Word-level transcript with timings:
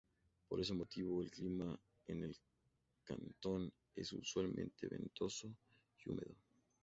Por 0.47 0.59
ese 0.59 0.73
motivo, 0.73 1.21
el 1.21 1.29
clima 1.29 1.79
en 2.07 2.23
el 2.23 2.35
cantón 3.03 3.71
es 3.95 4.11
usualmente 4.13 4.87
ventoso 4.87 5.53
y 6.03 6.09
húmedo. 6.09 6.35